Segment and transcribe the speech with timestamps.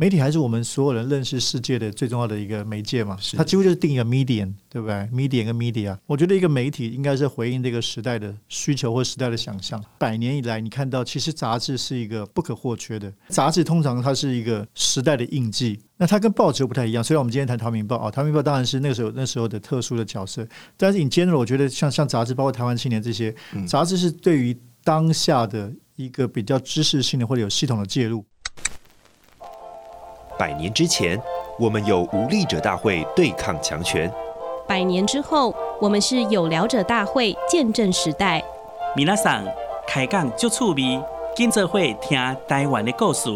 [0.00, 9.78] 媒体还是我们所有人认识世界的最重要的一个媒介嘛，它几乎就是定一个 medium，对不对？medium 跟 media，我觉得一个媒体应该是回应这个时代的需求或时代的想象。
[9.98, 15.78] 百年以来，你看到其实杂志是一个不可或缺的，杂志通常它是一个时代的印记。
[15.98, 17.04] 那它跟报纸又不太一样。
[17.04, 20.48] 虽然我们今天谈《台湾民报》啊，《台湾民报》当然是那个时候那时候的特殊的角色，
[20.78, 23.34] 但是你今天我觉得像像杂志，包括《台湾青年》这些
[23.68, 28.24] 杂志，是对于当下的一个比较知识性的或者有系统的介入。
[30.40, 31.20] 百年之前，
[31.58, 34.08] 我们有无力者大会对抗强权；
[34.66, 38.42] 百年之后，我们是有聊者大会见证时代。
[38.96, 39.44] 米娜桑
[39.86, 40.98] 开讲就趣味，
[41.36, 42.18] 今朝会听
[42.48, 43.28] 台湾的故事。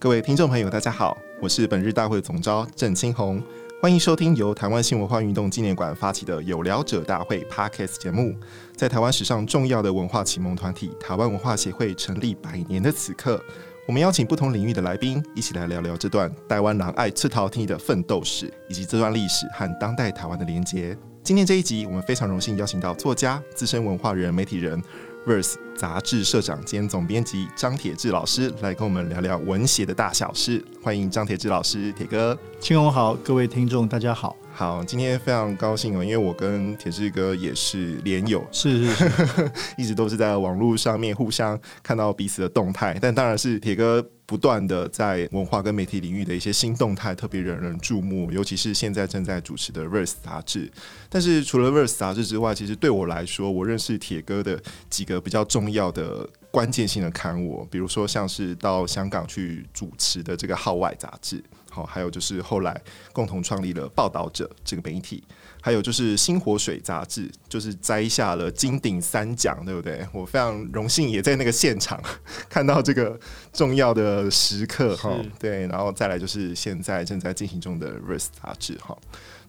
[0.00, 3.38] 各位听众朋友，大家好，我是本日大会总召郑清红，
[3.82, 8.34] 欢迎收听由台湾新文化运动纪念馆发起的有聊者大会 Podcast 节目。
[8.74, 13.38] 在台湾史上重要的文化启蒙团体台湾文化协会成立百年的此刻，
[13.86, 20.96] 我们邀请不同领域的来宾，一起来聊聊这段台湾人爱吃头天的奋斗史，以及这段历史和当代台湾的连结。
[21.22, 24.82] 今天这一集，我们非常荣幸邀请到作家、资深文化人、媒体人。
[25.26, 44.04] Verse 杂志社长兼总编辑张铁志老师来跟我们聊聊文学的大小事，欢迎张铁志老师，铁哥，青红好，各位听众大家好，好，今天非常高兴哦，因为我跟铁志哥也是连友，是是是， 一直都是在网络上面互相看到彼此的动态，但当然是铁哥。
[44.30, 50.70] 不断的在文化跟媒体领域的一些新动态特别惹人注目，尤其是现在正在主持的《Verse》杂志。
[51.08, 62.80] 但是除了《Verse》杂志之外，其实对我来说，我认识铁哥的几个比较重要的关键性的刊物，比如说像是到香港去主持的这个《号外》杂志，好，还有就是后来
[63.12, 65.24] 共同创立了《报道者》这个媒体。
[65.60, 70.06] 还有就是《星火水》杂志，就是摘下了金鼎三奖，对不对？
[70.12, 72.02] 我非常荣幸也在那个现场
[72.48, 73.18] 看到这个
[73.52, 75.14] 重要的时刻哈。
[75.38, 78.96] 对，然后再来就是现在正在进行中的《Verse》杂志哈。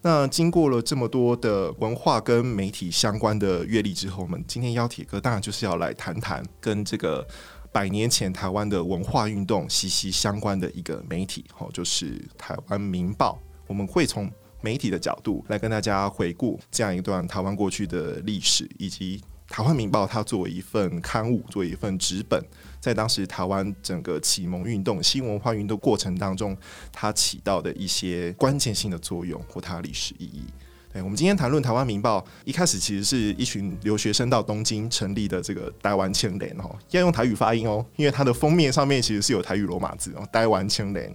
[0.02, 7.26] 那经过了这么多的文化跟媒体相关的阅历之后，我们今天邀铁哥，当然就是要来谈谈跟这个
[7.70, 13.38] 百年前台湾的文化运动息息相关的一个媒体哈，就是《台湾民报》。
[13.68, 14.30] 我们会从
[14.62, 22.42] 媒体的角度来跟大家回顾这样一段台湾过去的历史，以及台湾民报它作为一份刊物，作为一份纸本，
[22.80, 26.56] 在当时台湾整个启蒙运动、新文化运动过程当中，
[26.90, 30.44] 它起到的一些关键性的作用或它历史意义。
[30.92, 41.14] 对，我们今天谈论台湾民报，一开始其实是一群留学生到东京成立的这个台湾青年哦，要用台语发音哦，因为它的封面上面其实是有台语罗马字哦，台湾青年。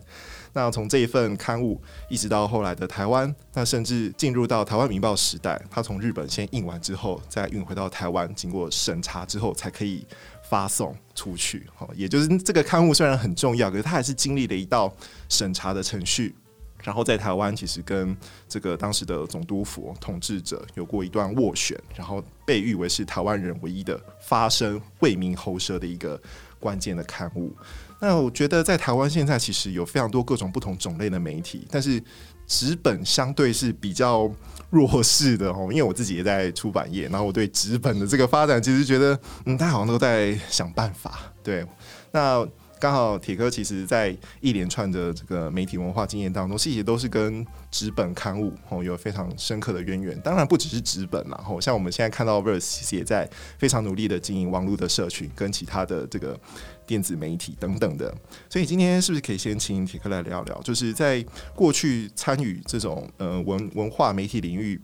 [0.54, 10.06] 那从这一份刊物一直到后来的台湾，那甚至进入到台湾民报时代，它从日本先印完之后，再运回到台湾，经过审查之后才可以
[10.50, 11.68] 发送出去。
[11.76, 14.94] 好，也就是这个刊物虽然很重要，可是它还是经历了一道
[15.30, 16.36] 审查的程序。
[16.84, 18.16] 然后在台湾，其实跟
[18.48, 26.22] 这个当时的总督府统治者有过一段斡旋，然后被誉为是台湾人唯一的发声为民喉舌的一个
[26.60, 27.52] 关键的刊物。
[28.00, 32.02] 那我觉得在台湾现在其实有非常多各种不同种类的媒体，但是
[32.46, 34.32] 纸本相对是比较
[34.70, 35.70] 弱势的哦。
[35.72, 41.20] 因为我自己也在出版业，然后我对纸本的这个发展其实觉得，嗯，大家好像都在想办法。
[41.44, 41.66] 对，
[42.12, 42.48] 那。
[42.80, 50.20] 刚好铁哥其实，在一连串的这个媒体文化经验当中，其实都是跟纸本刊物哦有非常深刻的渊源。
[50.22, 56.40] 当然不只是纸本啦，吼，像我们现在看到 Verse 其实也在非常努力的经营网络的社群，跟其他的这个
[56.86, 58.14] 电子媒体等等的。
[58.50, 61.24] 所以今天是不是可以先请铁哥来聊聊，就是在
[61.56, 64.80] 过去参与这种呃文文化媒体领域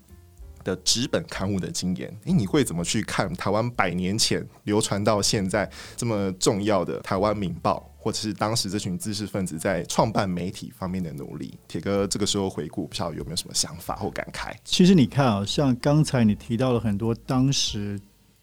[0.64, 11.58] 的纸本刊物的经验，诶，你会怎么去看台湾百年前流传到现在这么重要的台湾民报，或者是当时这群知识分子在创办媒体方面的努力？
[11.68, 14.54] 铁哥这个时候回顾，不知道有没有什么想法或感慨？
[14.64, 18.00] 其实你看啊，像刚才你提到了很多当时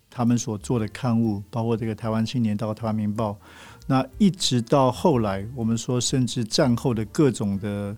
[0.08, 3.38] 他们所做的刊物，包括这个台湾青年到台湾民报，
[3.87, 7.96] 那一直到后来，我们说甚至战后的各种的。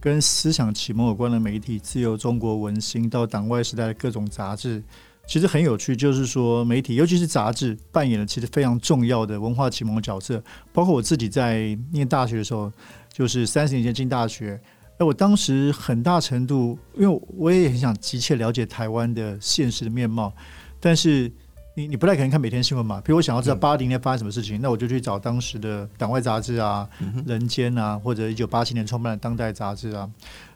[0.00, 4.82] 跟思想启蒙有关的媒体，自由中国、文心到党外时代的各种杂志，
[5.26, 5.94] 其实很有趣。
[5.94, 10.42] 就是说，媒体尤其是杂志扮演了其实非常重要的文化启蒙的角色。
[10.72, 12.72] 包括我自己在念大学的时候，
[13.12, 14.58] 就是三十年前进大学，
[14.96, 20.32] 哎，我当时很大程度，因为我也很想急切了解台湾的现实的面貌，
[20.80, 21.30] 但是
[21.74, 23.00] 你你不太可能看每天新闻嘛？
[23.04, 30.08] 比如我想要知道八零年发生什么事情，嗯、那我就去找当时的党外杂志啊、嗯、人间啊，或者一九八七年创办的当代杂志啊。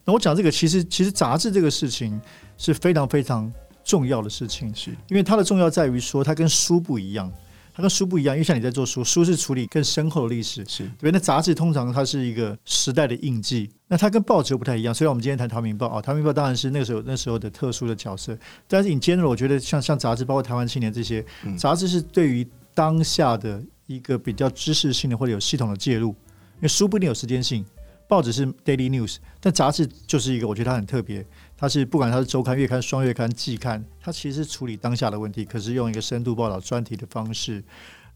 [0.04, 2.20] 那我讲这个，其实其实杂志这个事情
[2.58, 3.50] 是非常非常
[3.84, 7.32] 重要的事情，是因为它的重要在于说，它跟书不一样。
[7.76, 11.10] 它跟书不一样，因为像你在做书，书是处理更深厚的历史，是对。
[11.10, 14.94] 那杂志通常它是一个时代的印记，那它跟报纸又不太一样。
[14.94, 18.38] 虽然我们今天谈《台湾民报》啊，《台湾民报》当然是那个时候那时候的特殊的角色，
[18.68, 21.24] 但是 in general，我觉得像像杂志，包括《台湾青年》这些
[21.58, 27.64] 杂志，是对于当下的一个比较知识性的或者有系统的介入，因为书不一定有时间性。
[28.06, 31.26] 报纸是 daily news，但杂志就是一个，我觉得它很特别。
[31.64, 37.64] 它是不管它是周刊、月刊、双月刊、季刊，它其实处理当下的问题，可是用一个深度报道、专题的方式。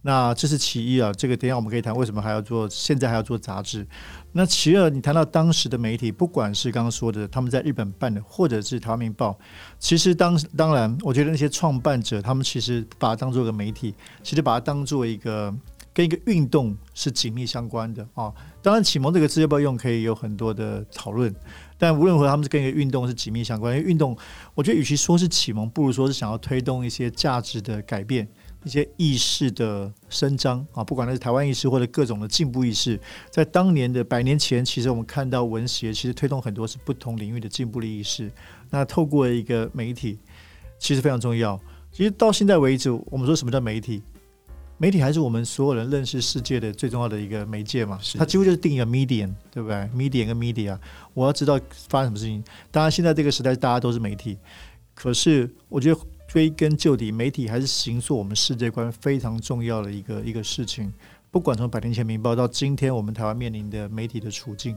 [0.02, 3.86] 那这是其一啊，这个等下我们可以谈为什么还要做，现在还要做杂志。
[4.32, 9.38] 那其二，你谈到当时的媒体，不管是刚刚说的他们在日本办的，或者是台湾民报，
[9.78, 15.54] 其实当当然，我觉得那些创办者他们其实把它当做一个媒体，其实把它当做一个。
[15.94, 21.34] 跟一个运动是紧密相关的啊，当然“启蒙”这个字要不要用，可以有很多的讨论。
[21.78, 23.76] 但无论如何，他们是跟一个运动是紧密相关。
[23.76, 24.16] 因为运动，
[24.54, 28.28] 我觉得与其说是启蒙，不如说是想要推动一些价值的改变，
[28.64, 30.82] 一些意识的伸张啊。
[30.82, 38.30] 不管那是台湾意识或者各种的进步意识，在当年的百年前，其实我们看到文协其实推动很多是不同领域的进步的意识。
[38.70, 40.18] 那透过一个媒体，
[40.78, 41.58] 其实非常重要。
[41.92, 44.02] 其实到现在为止，我们说什么叫媒体？
[44.80, 47.98] 媒体还是我们所有人认识世界的最重要的一个媒介嘛？
[48.16, 50.78] 它几乎就是定一个 medium，对不对？medium 跟 media，
[51.14, 52.42] 我要知道发生什么事情。
[52.70, 54.38] 当然，现在这个时代大家都是媒体，
[54.94, 60.92] 可是我觉得追根究底，媒体还是形塑我们世界观非常重要的一个一个事情。
[61.30, 64.76] 不管从百年前《民报》到今天我们台湾面临的媒体的处境。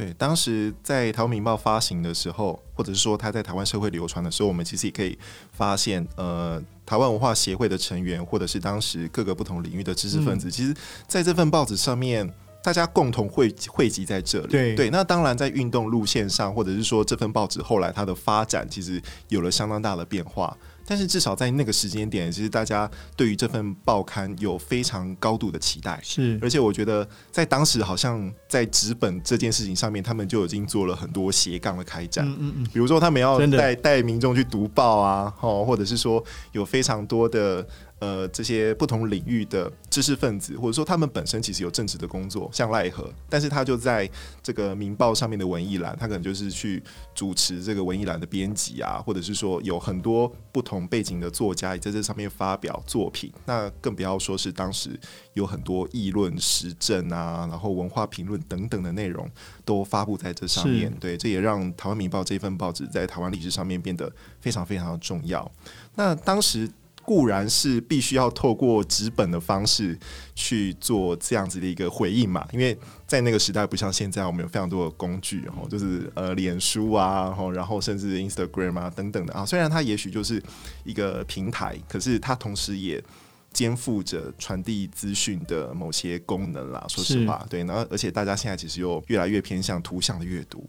[0.00, 5.18] 对，当时在台湾《民报》发行的时候，或者是说它在台湾社会流传的时候，我们其实也可以
[5.52, 10.74] 发现，呃，台湾文化协会的成员，或者是当时各个不同领域的知识分子，嗯、其实
[11.06, 12.26] 在这份报纸上面，
[12.62, 14.46] 大家共同汇汇集在这里。
[14.46, 20.56] 对对，那当然在运动路线上，或者是说这份报纸后来它的发展，其实有了相当大的变化。
[20.90, 26.00] 但是至少在那个时间点，其实大家对于这份报刊有非常高度的期待。
[26.02, 32.26] 是，而且我觉得在当时，好像在纸本这件事情上面，他们就已经做了很多斜杠的开展。
[32.26, 36.20] 嗯嗯嗯，比如说他们要带带民众去读报啊，哦，或者是说
[36.50, 37.64] 有非常多的。
[38.00, 44.08] 呃，这些不同领域的知识分子，或者说他们本身其实有正职的工作，像赖和，但是他就在
[44.42, 46.82] 这个《民报》上面的文艺栏，他可能就是去
[47.14, 53.30] 主持这个文艺栏的编辑啊，或者是说有很多不同背景的作家也在这上面发表作品。
[53.44, 54.98] 那更不要说是当时
[55.34, 59.30] 有很多议论、时政啊，然后文化评论等等的内容
[59.62, 60.90] 都发布在这上面。
[60.98, 64.10] 对，这也让《台湾民报》这份报纸在台湾历史上面变得
[64.40, 65.50] 非常非常的重要。
[65.96, 66.66] 那当时。
[67.04, 69.98] 固然是必须要透过纸本的方式
[70.34, 72.76] 去做这样子的一个回应嘛，因为
[73.06, 79.44] 在那个时代不像现在，我们有非常多的工具，然后就是呃，脸书啊，然后然后甚至 Instagram 啊等等的啊。
[79.44, 80.40] 虽然它也许就是
[80.84, 83.02] 一个平台，可是它同时也
[83.52, 86.84] 肩负着传递资讯的某些功能啦。
[86.88, 90.68] 说实话，对，然后而且大家现在其实又越来越偏向图像的阅读。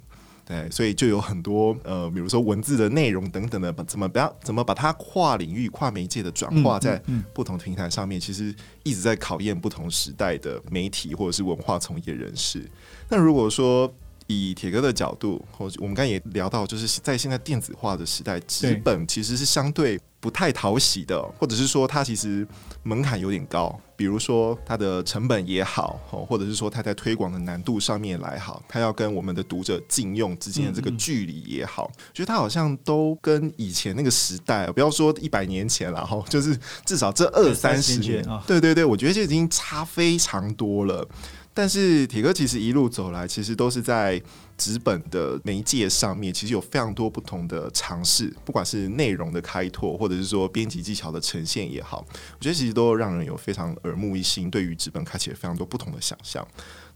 [0.52, 7.02] 对，所以就有很多呃，比如说文字的内容等等的，怎么不要怎么把它跨领域、跨媒介的转化在
[7.34, 8.54] 不同平台上面，其实
[8.84, 12.70] 一直在考验不同时代的媒体或者是文化从业人士。
[13.08, 13.90] 那如果说
[14.28, 19.98] 以铁哥的角度，或我们刚才也聊到，就是在现在电子化的时代，纸本其实是相对。
[20.22, 22.48] 不太讨喜的，或者是说它其实
[22.84, 41.06] 门槛有点高，比如说它的成本也好，或者是说它在推广的难度上面来好，它要跟我们的读者禁用之间的这个距离也好，觉得它好像都跟以前那个时代，不要说一百年前了哈，就是至少这二三十年，对对对，我觉得就已经差非常多了。
[41.54, 44.22] 但是铁哥其实一路走来，其实都是在
[44.62, 52.06] 纸本的媒介上面，其实有非常多不同的尝试，不管是内容的开拓，或者是说编辑技巧的呈现也好，
[52.38, 56.48] 我觉得其实都让人有非常耳目一新，对于纸本开启了非常多不同的想象。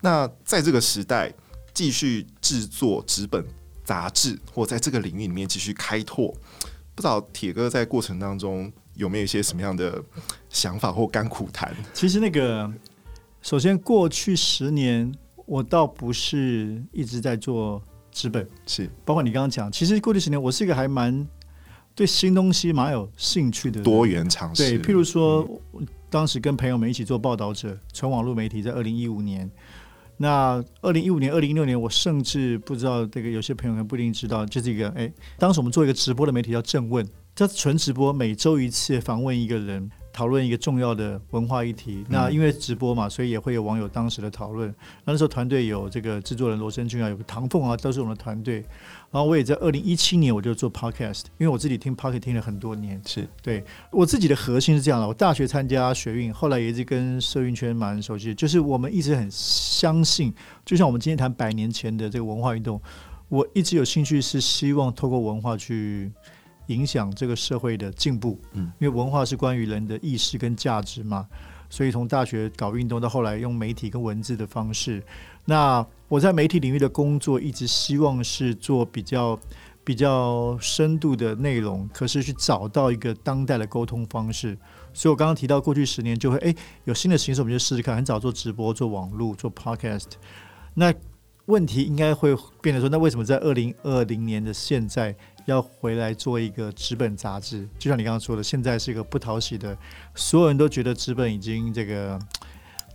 [0.01, 1.33] 那在这个时代，
[1.73, 3.43] 继续制作纸本
[3.83, 6.31] 杂志，或在这个领域里面继续开拓，
[6.93, 9.99] 不知道铁哥在过程当中有没有一些什么样的
[10.51, 11.75] 想法或甘苦谈？
[11.95, 12.71] 其实那个。
[13.41, 15.13] 首先，过去十年
[15.45, 21.27] 我倒不是一直在做资本，是包括你刚刚讲，其实过去十年我是一个还蛮
[21.93, 24.77] 对新东西蛮有兴趣的多元尝试。
[24.77, 29.49] 对，譬如说，嗯、当时跟朋友们一起做报道者，纯网络媒体，在二零一五年。
[30.17, 37.05] 那二零一五年、二零一六年，我甚至不知道这个，有些朋友可能不一定知道，就是一个哎，当时我们做一个直播的媒体叫正问。
[37.35, 39.91] 这纯直播，每周一次访问一个人。
[40.15, 44.73] 讨论一个重要的文化议题，那因为直播嘛，所以也会有网友当时的讨论。
[45.03, 48.63] 那时候团队有这个制作人罗生俊啊，有个唐凤啊，都是我们的团队。
[49.11, 53.01] 然后我也在二零一七年我就做 podcast，因为我自己听 podcast 听了很多年。
[53.05, 62.81] 是对我自己的核心是这样的：我大学参加学运，后来也一直跟社运圈蛮熟悉，就是我们一直很相信，就像我们今天谈百年前的这个文化运动，
[63.27, 66.09] 我一直有兴趣是希望透过文化去。
[66.67, 71.27] 影响这个社会的进步，嗯，因为文化是关于人的意识跟价值嘛，
[71.69, 75.03] 所以从大学搞运动到后来用媒体跟文字的方式，
[75.45, 79.39] 那我在媒体领域的工作一直希望是做比较
[79.83, 84.57] 比较深度的内容，可是去找到一个当代的沟通方式。
[84.93, 86.55] 所以我刚刚提到过去十年就会诶
[86.85, 90.11] 有新的形式，我们就试试看，很早做直播、做网络、做 podcast。
[90.73, 90.93] 那
[91.47, 95.15] 问题应该会变得说，那为什么在二零二零年的现在？
[95.45, 99.77] 要回来做一个纸本杂志，就像你刚刚说的，现在是一个不讨喜的，
[100.13, 102.19] 所有人都觉得纸本已经这个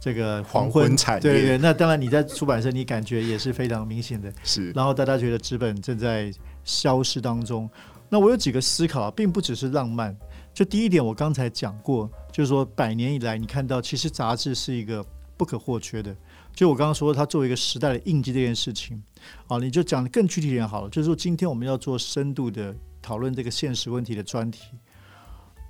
[0.00, 1.20] 这个黄昏产业。
[1.20, 4.32] 对对，那当然你在出版社，你感觉也是非常明显的。
[4.42, 4.70] 是。
[4.72, 6.32] 然后大家觉得纸本正在
[6.64, 7.70] 消失当中。
[8.08, 10.16] 那我有几个思考，并不只是浪漫。
[10.52, 15.04] 就第一点，我刚才讲过，就是说百年以来，你看到其实杂志是一个
[15.36, 16.14] 不可或缺的。
[16.52, 19.02] 就我刚刚说，它作为一个时代的印记这件事情，
[19.46, 20.90] 啊，你就讲得更具体一点好了。
[20.90, 24.72] 就是说，今天我们要做深度的讨论这个现实问题的专题，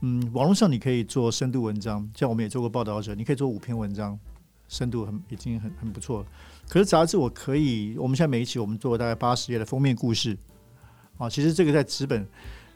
[0.01, 4.19] 嗯，网络上你可以做深度文章，像我们也做过报道者，你可以做五篇文章，
[4.69, 6.27] 深度很已经很很不错了。
[6.69, 10.37] 可是杂志我可以，我们现在每一期我们做大概八十页的封面故事，
[11.19, 12.27] 啊，其实这个在纸本，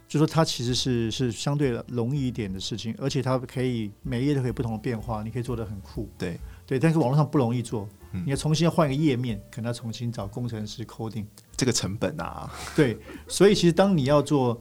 [0.07, 6.39] 就说它其实是是相对容易一点的事情，而且它可以每一页都可以不同的变化，你可以做得很酷，对。
[6.67, 12.51] 对，但是网络上不容易做，你要重新要换一个页面，可能要重新找工程师 coding，这个成本啊。
[12.75, 14.61] 对，所以其实当你要做，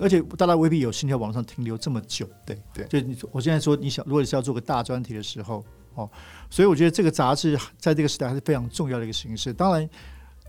[0.00, 2.28] 而且大家未必有心在网上停留这么久。
[2.44, 5.64] 对对，就你我现在说，你想如果你是要做个大专题的时候，
[5.94, 6.10] 哦，
[6.50, 9.52] 所以我觉得这个杂志在这个时代还是非常重要的一个形式。
[9.52, 9.88] 当然。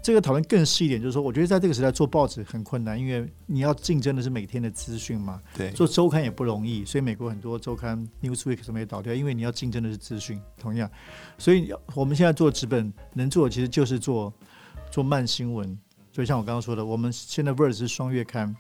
[0.02, 5.42] 这个讨论更细一点，就是说，我觉得在这个时代做报纸很困难，因为你要竞争的是每天的资讯嘛。
[5.58, 5.72] 对。
[5.72, 10.42] 做周刊也不容易，所以美国很多周刊 Newsweek 什么也倒掉，因为你要竞争的是资讯。
[10.58, 10.90] 同样，
[11.38, 14.34] 所以我们现在做纸本能做的其实就是做
[14.90, 15.78] 做慢新闻。
[16.14, 18.56] 所以像我刚刚说的，我们现在 Verse 是双月刊，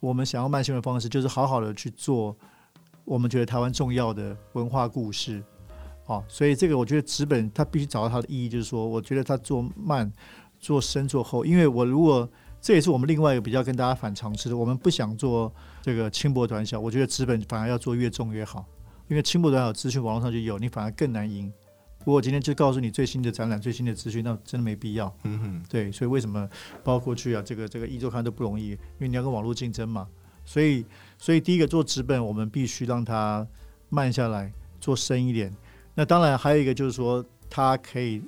[0.00, 2.34] 我们想要慢新闻的方式就是好好的去做
[3.04, 5.42] 我们觉得台湾重要的文化故事。
[6.04, 10.10] 好，所以这个我觉得纸本它必须找到它的意义，就是说，我觉得它做慢。
[10.60, 12.28] 做深做厚，因为我如果
[12.60, 16.78] 这也是我们另外一个比较跟大家反常识的，我们不想做这个轻薄短小。
[16.78, 18.66] 我觉得纸本反而要做越重越好，
[19.08, 21.50] 因为轻薄短小资讯网络上就有，你反而更难赢。
[22.04, 25.14] 如果今天就告诉你最新的展览、最新的资讯，那真的没必要。
[25.24, 26.48] 嗯哼，对，所以为什么
[26.82, 30.06] 包括去啊，这个这个一周刊都不容易，因为你要跟网络竞争嘛。
[30.44, 30.84] 所以，
[31.18, 33.46] 所以第一个做纸本，我们必须让它
[33.90, 35.54] 慢下来，做深一点。
[35.94, 38.22] 那当然还有一个就是说，它可以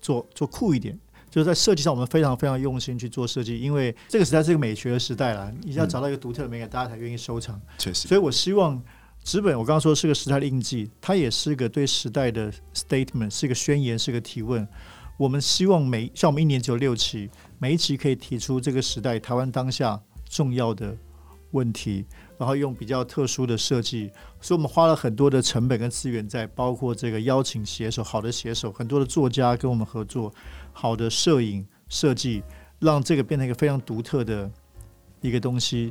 [0.00, 0.98] 做做酷一点。
[1.36, 7.60] 就是在设计上，我们非常非常用心去做设计，因为这个时代是一个美学的时代了，你要找到一个独特的美感，大家才愿意收藏。
[7.76, 8.82] 确实，所以我希望
[9.22, 14.66] 纸本，我刚刚说是个时代的印记，它也是一个对时代的 statement，是一个宣言，是一个提问。
[15.18, 17.28] 我们希望每像我们一年只有六期，
[17.58, 20.96] 每一期可以提出这个时代台湾当下重要的
[21.50, 22.06] 问题，
[22.38, 30.32] 然后用比较特殊的设计，所以我们花了很多的成本跟资源在，包括这个邀请写手，好的写手，很多的作家跟我们合作。
[30.78, 32.42] 好的摄影设计，
[32.80, 34.50] 让这个变成一个非常独特的
[35.22, 35.90] 一个东西。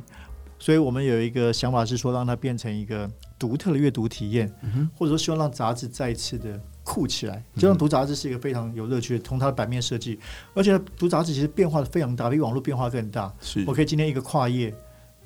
[0.60, 7.42] 所以我们有一个想法是说，让它变成一个独特的阅读体验，嗯、或者说希望让杂志再一次的酷起来。
[7.56, 10.18] 就像读杂志是一个非常有乐趣的，从它的版面设计，
[10.54, 13.34] 而且读杂志其实变化的非常大，比网络变化更大。
[13.40, 14.72] 是我可以今天一个跨页，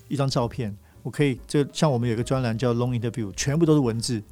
[0.09, 4.23] 一张照片，我可以就像我们有一个专栏叫 Long Interview，全部都是文字。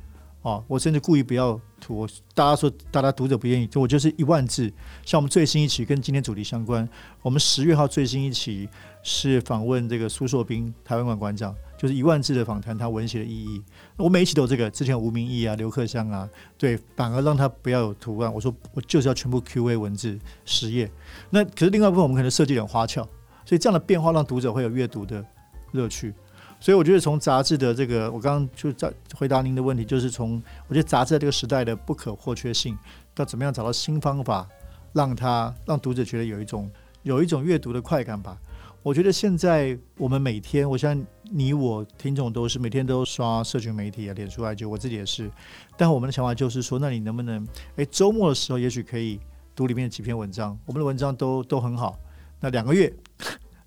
[0.42, 4.72] 哦，我甚至故意不要图，大家说大家读者不愿意，就我就是一万字。
[5.04, 6.88] 像我们最新一期跟今天主题相关，
[7.22, 8.68] 我们十月号最新一期
[9.02, 13.60] 是访问这个苏硕斌台湾馆馆长，就是一万字的访谈，他文学的意义。
[13.96, 18.32] 我每一期都有这个，之前吴明义啊、刘克襄啊，对，反而让他不要有图案。
[18.32, 20.88] 我说我就是要全部 Q A 文字十页。
[21.30, 23.02] 那可是另外一部分我们可能设计点花俏，
[23.44, 25.24] 所以这样的变化让读者会有阅读的
[25.72, 26.14] 乐趣。
[26.60, 32.76] 所以我觉得从杂志的这个，我刚刚就在回答您的问题，就是从我觉得杂志在这个时代的不可或缺性，
[33.14, 34.48] 到怎么样找到新方法，
[34.92, 36.68] 让它让读者觉得有一种
[37.04, 38.36] 有一种阅读的快感吧。
[38.82, 45.30] 我觉得现在我们每天，我相信你我听众都是每天都刷社群媒体啊，脸书啊，就我自己也是。
[45.76, 47.46] 但我们的想法就是说，那你能不能
[47.76, 49.20] 诶周末的时候，也许可以
[49.54, 51.98] 读里面几篇文章，我们的文章都都很好。
[52.40, 52.92] 那两个月，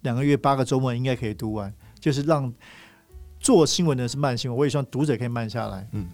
[0.01, 2.53] 两个月八个周末应该可以读完，就是让。
[3.51, 5.87] 做新闻的是慢新闻，我也希望读者可以慢下来。
[5.91, 6.07] 嗯，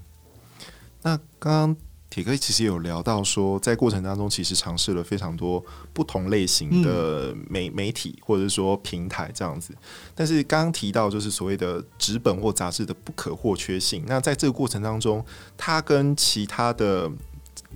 [1.03, 1.77] 那刚刚。
[2.09, 9.75] 铁哥其实有聊到说，在过程当中其实尝试了非常多不同类型的媒媒体或者是说平台这样子，
[10.15, 14.05] 但是刚刚提到就是所谓的纸本或杂志的不可或缺性。
[14.07, 15.23] 那在这个过程当中，
[15.57, 17.11] 它跟其他的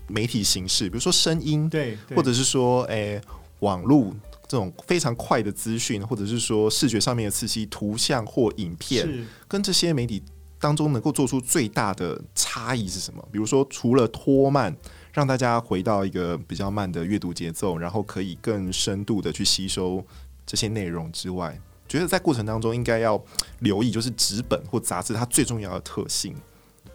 [0.07, 3.21] 媒体形式，比如说声音，对，或者是说诶、欸、
[3.59, 4.13] 网络
[4.51, 10.21] 这种非常快的资讯，或者是说视觉上面的刺激，图像或影片，跟这些媒体。
[10.59, 13.27] 当中能够做出最大的差异是什么？
[13.31, 14.71] 比如说，除了拖慢，
[15.11, 20.05] 让大家回到一个比较慢的阅读节奏，然后可以更深度的去吸收
[20.45, 23.19] 这些内容之外，觉得在过程当中应该要
[23.61, 26.35] 留意，就是纸本或杂志它最重要的特性，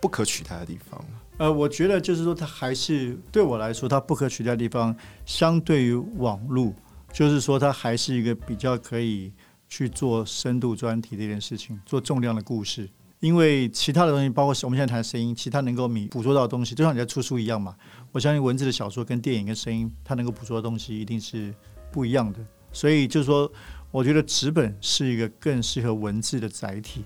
[0.01, 1.05] 不可取代的地方。
[1.39, 6.73] 呃，我觉得就是说，它还是对我来说，它不可取代的地方，相对于网络，
[7.13, 9.33] 就是说，它还是一个比较可以
[9.69, 12.89] 去做深度专题的一件事情，做重量的故事。
[13.21, 17.75] 因为其他的东西，包括我们现在谈声音，其他能够你捕捉到的东西，就像你在出书一样嘛。
[18.13, 21.55] 我相信文字的小说跟电影跟声音，它能够捕捉的东西一定是
[21.91, 22.39] 不一样的。
[22.73, 23.51] 所以就是说，
[23.91, 27.05] 我觉得纸本是一个更适合文字的载体。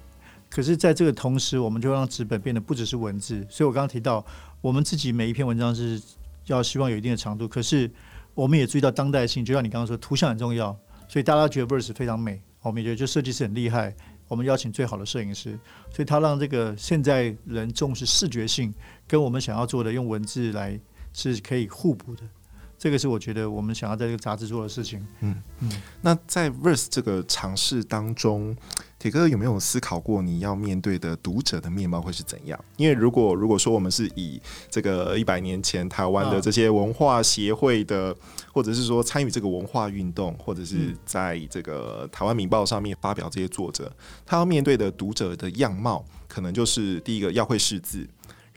[0.49, 3.47] 可是，在这个同时，我们就让纸本变得不只是文字。
[3.49, 4.27] 所以我刚刚提到，
[4.61, 6.03] 我们自己每一篇文章是
[6.47, 7.89] 要希望有一定的长度，可是
[8.35, 10.77] 我们也注意到当代性，就像你刚刚说，图像很重要。
[11.09, 13.95] 所以大家觉得 Verse 非常美，我们也觉得就设计师很厉害。
[14.29, 15.59] 我们邀请最好的摄影师，
[15.93, 18.73] 所以他让这个现在人重视视觉性，
[19.09, 20.79] 跟我们想要做的用文字来
[21.13, 22.23] 是可以互补的。
[22.79, 25.05] 这个是我觉得我们想要在这个杂志做的事情。
[25.21, 25.71] 嗯嗯。
[26.01, 28.57] 那在 Verse 这个尝试当中，
[29.01, 32.65] 铁哥有没有思考过你要面对的读者的面貌会是怎样？
[32.77, 34.39] 因为如果如果说我们是以
[34.69, 38.15] 这个一百年前台湾的这些文化协会的，
[38.53, 43.91] 或者是说参与这个文化运动，或者是在这个台湾民报上面发表这些作者，
[44.27, 48.07] 他要面对的读者的样貌，可能就是第一个要会识字。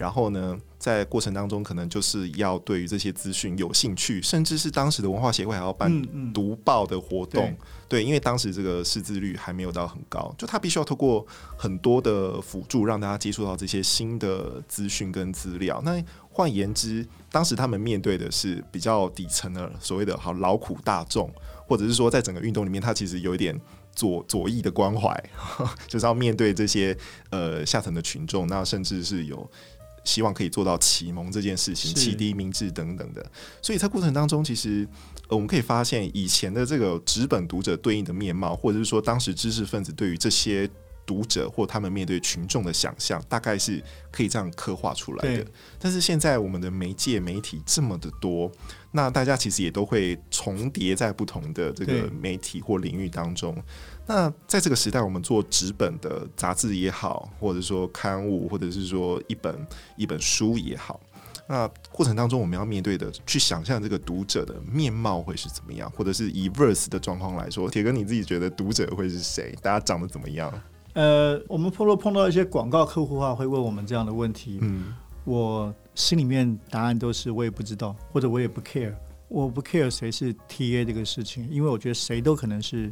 [0.04, 5.90] 然后呢，在过程当中，可能就是要对于这些资讯有兴趣，甚至是当时的文化协会还要办
[6.34, 7.42] 读报的活动。
[7.46, 7.58] 嗯嗯、
[7.88, 11.26] 对，对，因为当时这个识字率还没有到很高，就他必须要透过
[11.56, 15.82] 很多的辅助，让大家接触到这些新的资讯跟资料。
[15.86, 21.32] 那换言之，当时他们面对的是比较底层的所谓的好劳苦大众，
[21.66, 23.58] 或者是说，在整个运动里面，他其实有一点
[23.96, 25.24] 左左翼的关怀，
[25.88, 26.98] 就是要面对这些
[27.30, 29.50] 呃下层的群众，那甚至是有。
[30.04, 33.26] 希望可以做到启蒙这件事情，启迪明智等等的。
[33.62, 34.88] 所以在过程当中，其实
[35.30, 40.70] 呃，我们可以发现以前的这个纸本读者对应的面貌，或者是说当时知识分子对于这些
[41.06, 45.46] 读者或他们面对群众的想象，大概是可以这样刻画出来的。
[45.80, 48.50] 但是现在我们的媒介媒体这么的多，
[48.92, 53.62] 那大家其实也都会重叠在不同的这个媒体或领域当中。
[54.06, 61.00] 那在这个时代，我们做纸本的杂志也好，或者说刊物，或者是说一本一本书也好，
[61.48, 69.56] 那过程当中我们要面对的，去想象这个读者的面貌会是怎么样，或者是以 Verse 的状况来说，铁哥你自己觉得读者会是谁？
[69.62, 70.54] 大家长得怎么样？
[70.96, 74.60] 呃，我们碰到碰到一些广告客户的话，会问我们这样的问题。
[74.62, 78.94] 嗯，我心里面答案都是我也不知道，或者我也不 care，
[79.30, 82.92] 我不 care 谁是 TA 这个事情，因为我觉得谁都可能是。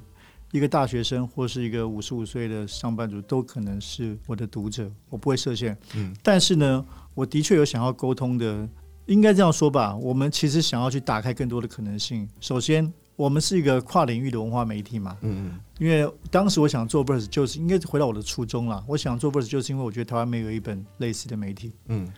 [0.52, 5.78] 一个大学生或是一个五十五岁的上班族都可能是我的读者，我不会设限。
[5.96, 8.68] 嗯，但是呢，我的确有想要沟通的，
[9.06, 9.96] 应该这样说吧。
[9.96, 12.28] 我们其实想要去打开更多的可能性。
[12.40, 15.18] 首先，我们是一个跨领域的文化媒体嘛。
[15.22, 15.60] 嗯嗯。
[15.80, 18.84] 因为当时我想做 Verse，就是应该回到我的初衷了。
[18.88, 21.72] 我想做 Verse，就是因为我觉得台湾没有一本类似的媒体。
[21.88, 22.12] 嗯。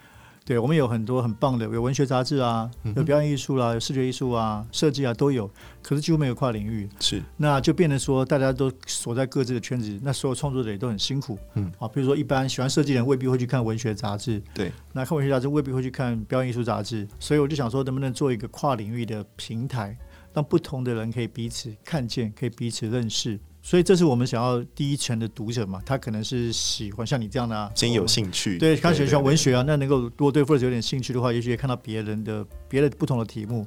[0.46, 5.50] 对，我们有很多很棒的，有文学杂志啊，有表演艺术啦，有视觉艺术啊，设计啊都有，
[5.82, 6.90] 可是几乎没有跨领域。
[7.00, 11.40] 是，那就变得说大家都锁在各自的圈子，那所有创作者也都很辛苦。
[11.54, 19.98] 嗯，啊，比如说一般喜欢设计的人未必会去看文学杂志，对，那看文学杂志未必会去看表演艺术杂志，所以我就想说，能不能做一个跨领域的平台，
[20.34, 23.40] 让不同的人可以彼此看见，可以彼此认识。
[23.66, 33.66] 所以这是我们想要第一层的读者嘛，他可能是喜欢像你这样的、啊，先有兴趣，对，他喜欢文学啊，那能够如果对 Verse 有点兴趣的话，也许也看到别人的别的不同的题目。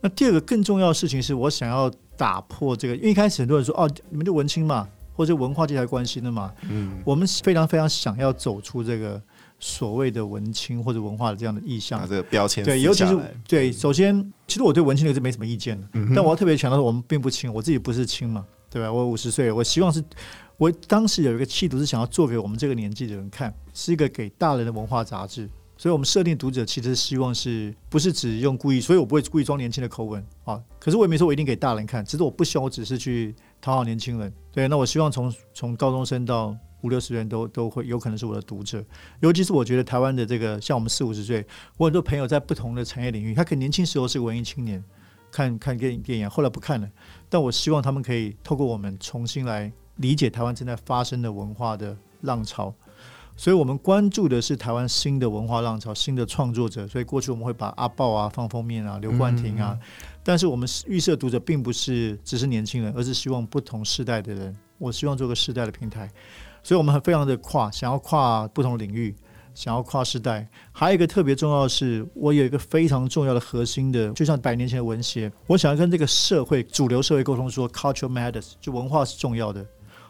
[0.00, 9.20] 那第二个更重要的事情是我想要打破这个，因为一开始很多人说哦，你们就文青嘛，或者文化这才关心的嘛，嗯，我们非常非常想要走出这个
[9.60, 18.42] 所谓的文青或者文化的这样的意向，这个标签，对，尤其是对，首先，其实我对文青这个是没什么意见的，嗯、但我要特别强调，我们并不青，我自己不是青嘛。
[18.70, 18.92] 对吧？
[18.92, 20.02] 我五十岁，我希望是，
[20.56, 25.48] 我当时有一个企图是想要做给我们这个年纪的人看，是一个给大人的文化杂志。
[25.78, 30.58] 所以我们设定读者其实希望是不是只用故意，所以我不会故意装年轻的口吻啊。
[30.78, 34.32] 可是我也没说我一定给大人看，只是我不希望我只是去讨好年轻人。
[34.50, 38.82] 对，那我希望从从高中生到五六十人都都会有可能是我的读者。
[39.20, 44.82] 尤其是我觉得台湾的这个像我们四五十岁，我很多朋友在不同的产业领域，他可能年轻时候是文艺青年，
[45.30, 46.88] 看看电影电影，后来不看了。
[47.28, 52.74] 但我希望他们可以透过我们重新来理解台湾正在发生的文化的浪潮。
[53.38, 56.88] 所以我们关注的是台湾新的文化浪潮、新的创作者。
[56.88, 59.78] 所以过去我们会把阿豹啊放封面啊，刘冠廷啊。
[60.24, 64.56] 但是我们预设读者并不是只是年轻人，而是希望不同世代的人。
[64.78, 66.10] 我希望做个世代的平台。
[66.62, 69.14] 所以我们很非常的跨，想要跨不同领域，
[69.56, 70.46] 想要跨世代。
[70.70, 79.66] 还有一个特别重要的是，我有一个非常重要的核心的，就像百年前的文学，我想要跟这个社会主流社会沟通说，culture matters，就文化是重要的。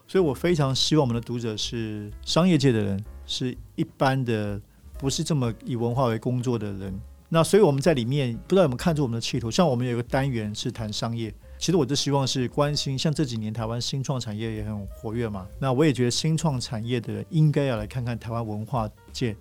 [0.09, 3.03] 所以我非常希望我们的读者是商业界的人。
[3.29, 4.61] 是一般的，
[4.99, 6.97] 不是这么以文化为工作的人。
[7.29, 9.51] 那所以我们在里面不知道有没有看出我们的企图。
[9.51, 15.47] 像我们有一个单元是谈商业，其实我就希望是关心，像这几年台湾新创产业也很活跃嘛。
[15.59, 19.35] 那我也觉得新创产业的人应该要来看看台湾文化界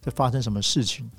[0.00, 1.10] 在发生什么事情。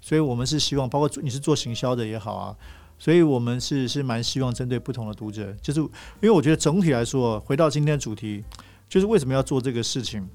[0.00, 2.56] 所以我们是希望，包括你是做行销的也好啊，
[2.98, 5.90] 所以我们是是蛮希望针对不同的读者，就是因
[6.22, 8.42] 为我觉得整体来说，回到今天的主题，
[8.88, 10.26] 就是为什么要做这个事情。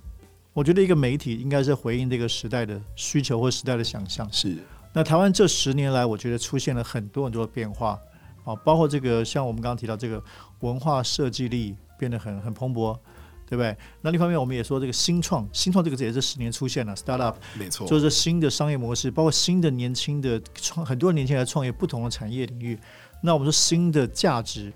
[0.53, 4.31] 我觉得一个媒体应该是回应这个时代的需求或时代的想象。
[4.31, 4.55] 是。
[4.93, 7.99] 那台湾这十年来，我觉得出现了很多很多的变化，
[8.45, 10.23] 啊，包括这个像我们刚刚提到这个
[10.61, 12.97] 文化设计力变得很很蓬勃，
[13.45, 13.75] 对不对？
[14.01, 22.79] 那另一方面，我们也说这个新创，新创这个字也是十年出现了，startup，没错，就是新的商业模式，包括新的年轻的创，很多年轻人创业不同的产业领域。
[23.21, 24.71] 那我们说新的价值。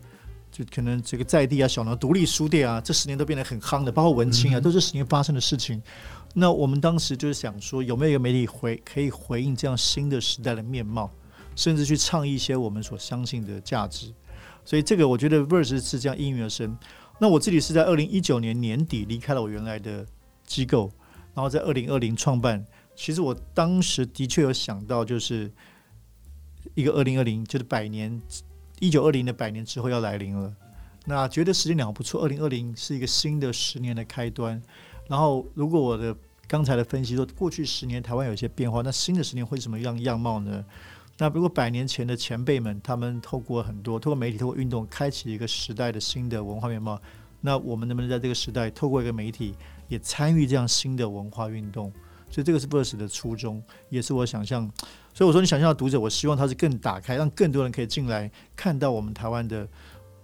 [0.52, 5.82] 就可能这个在地啊，小农独立书店啊，这十年都变得很夯的，包括文青啊，都是十年发生的事情。
[6.34, 11.10] 那我们当时就是想说，有没有一个媒体回可以回应这样新的时代的面貌，
[11.60, 14.14] 甚至去唱一些我们所相信的价值。
[14.64, 16.78] 所以这个我觉得 Verse 是这样应运而生。
[17.20, 20.06] 那我自己是在二零一九年年底离开了我原来的
[20.46, 20.90] 机构，
[21.34, 22.66] 然后在二零二零创办。
[22.96, 25.52] 其实我当时的确有想到，就是
[26.76, 28.22] 一个二零二零就是百年。
[28.80, 30.56] 一九二零的百年之后要来临了，
[31.04, 32.24] 那觉得时间点不错。
[32.24, 34.62] 二零二零是一个新的十年的开端。
[35.10, 36.16] 然后，如果我的
[36.48, 40.64] 刚才的分析说，过去十年台湾有一些变化，那新的十年会是什么样样貌呢？
[41.22, 46.98] 那如果百年前的前辈们，他们透过很多透过媒体、透过运动，开启一个时代的新的文化面貌，
[47.42, 49.54] 那我们能不能在这个时代，透过一个媒体，
[49.90, 51.92] 也参与这样新的文化运动？
[52.30, 54.72] 所以这个是 Verse 的初衷，也是我想象。
[55.14, 59.68] 所以我说，你想象的读者，我希望他是更打开，让更多人可以进来看到我们台湾的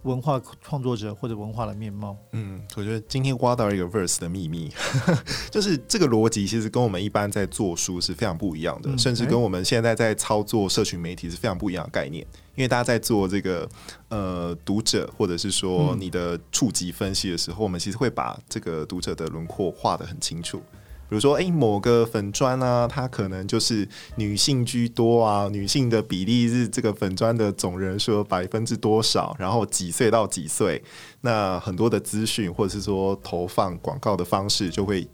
[0.05, 2.15] 文化创作者或者文化的面貌。
[2.31, 4.71] 嗯，我觉得今天挖到一个 Verse 的秘密，
[5.51, 12.25] 就是这个逻辑其实跟我们一般在做书是非常不一样的，嗯、甚至跟我们现在在操作社群媒体是非常不一样的概念。
[12.55, 13.67] 因为大家在做这个
[14.07, 20.61] 呃读者或者是说你的触及分析的时候，我们其实会把这个读者的轮廓画得很清楚。
[21.07, 30.83] 比如说，诶，某个粉砖啊，它可能就是女性居多啊，女性的比例是这个粉砖的总人数百分之多少，然后几岁到几岁，
[31.21, 35.07] 那很多的资讯或者是说投放广告的方式就会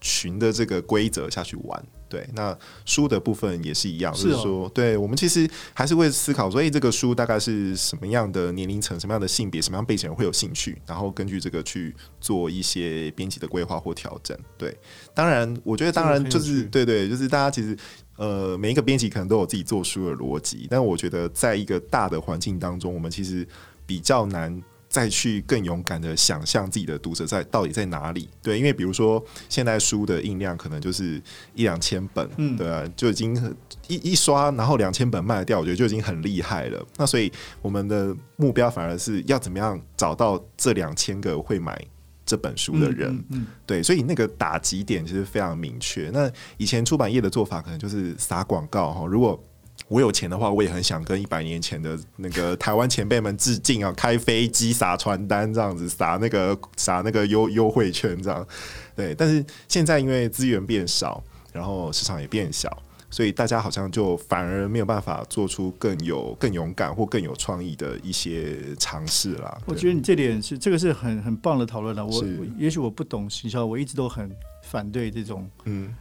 [0.00, 1.84] 循着这个规则下去玩。
[2.08, 14.36] 对，那书的部分也是一样，是哦、就是说，对我们其实还是会思考说，诶，这个书大概是什么样的年龄层、什么样的性别、什么样背景人会有兴趣，然后根据这个去做一些编辑的规划或调整。
[14.56, 14.76] 对，
[15.14, 17.76] 当然，我觉得当然就是对对，就是大家其实
[18.16, 23.46] 呃，每一个编辑可能都有自己做书的逻辑，但我觉得在一个大的环境当中，我们其实
[23.86, 24.62] 比较难。
[24.98, 28.28] 再去更勇敢的想象自己的读者在到底在哪里？
[28.42, 31.22] 对，因为比如说现在书的印量可能就是
[31.54, 33.56] 一两千本，嗯，对啊，就已经
[33.86, 36.84] 一一刷，然后两千本卖得掉，我觉得就已经很厉害了。
[36.96, 37.30] 那所以
[37.62, 41.80] 我们的目标反而是要怎么样找到这两千个会买
[42.26, 43.08] 这本书的人？
[43.08, 46.10] 嗯，嗯，嗯，对，所以那个打击点其实非常明确。
[46.12, 49.40] 那以前出版业的做法可能就是撒广告哈，如果。
[49.86, 53.92] 我有钱的话，我也很想跟一百年前的那个台湾前辈们致敬啊！
[53.92, 58.46] 开飞机、撒传单这样子，撒那个撒那个优优惠券这样。
[58.94, 62.70] 对，但是现在因为资源变少，然后市场也变小，
[63.08, 69.58] 所以大家好像就反而没有办法做出更有、更勇敢或更有创意的一些尝试啦。
[69.64, 72.04] 我觉得你这点是这个是很很棒的讨论了。
[72.04, 72.24] 我
[72.58, 74.30] 也许我不懂行销，我一直都很
[74.64, 75.94] 反对这种嗯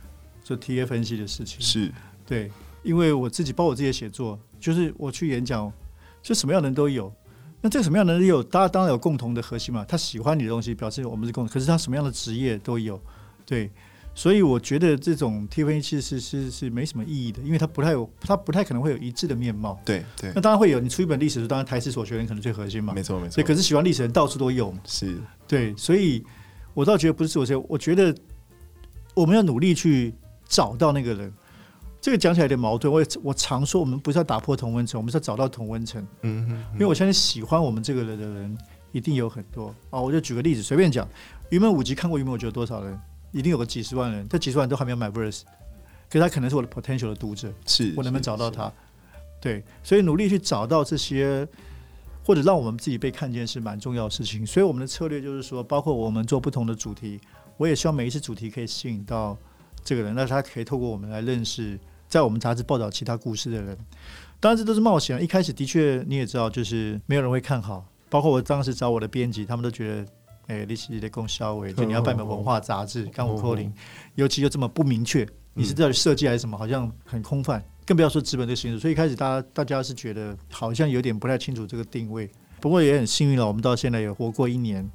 [0.44, 1.62] 做 TA 分析的事情。
[1.62, 1.90] 是
[2.26, 2.52] 对。
[2.88, 5.72] 因为我自己，包括我自己的写作，就是我去演讲，
[6.22, 7.14] 就什么样的人都有。
[7.62, 9.84] 那这个什么样的人都有，大家当然有共同的核心嘛。
[9.86, 11.54] 他喜欢你的东西，表示我们是共同。
[11.54, 13.00] 可是他什么样的职业都有，
[13.46, 13.70] 对。
[14.16, 19.80] 所以我觉得这种分析其实是是是没什么意义的，因为它不太有，它不太可能会有一致的面貌。
[19.86, 20.32] 对对。
[20.34, 22.94] 那当然会有，你出一本历史书，当然台史所学人可能最核心嘛。
[22.94, 23.34] 没错没错。
[23.34, 24.74] 所以可是喜欢历史人到处都有。
[24.86, 25.18] 是。
[25.48, 26.24] 对，所以。
[26.74, 28.16] 我倒觉得不是自我我觉得
[29.16, 30.14] 我们要努力去
[30.48, 31.34] 找到那个人。
[32.08, 32.90] 这个讲起来有点矛盾。
[32.90, 36.02] 我我常说，我们不是要打破同温层，我们是要找到同温层。
[36.22, 38.58] 嗯哼，因为我相信喜欢我们这个人的人
[38.94, 40.00] 一定有很多啊。
[40.00, 41.06] 我就举个例子，随便讲，
[41.50, 42.98] 云门舞集看过云门我觉得多少人？
[43.34, 45.42] 一定有个几十万人，这几十万人都还没有买 Verse，
[46.10, 48.72] 可是他可能是我的 potential 的读者，是我能不能找到他？
[49.42, 51.46] 对，所以努力去找到这些，
[52.24, 54.48] 或者让我们自己被看见是蛮重要的事情。
[54.48, 57.20] 所以我们的策略就是说，包括我们做不同的主题，
[57.58, 59.38] 我也希望每一次主题可以吸引到
[59.84, 63.78] 这个人，那他可以透过我们来认识在我们杂志报道其他故事的人。
[64.40, 70.06] 当然这都是冒险，一开始的确你也知道，就是没有人会看好，包括我当时找我的编辑，他们都觉得。
[70.48, 73.70] 哎，你是在供销委，就你要办本文化杂志，干我扣零，
[74.16, 76.58] 尤其又这么不明确，你是到底设计还是什么？
[76.58, 78.80] 好像很空泛，更不要说资本的形式。
[78.80, 82.32] 所以一开始大家大家是觉得好像有点不太清楚这个定位。
[82.62, 84.90] 不过也很幸运了，我们到现在也活过一年。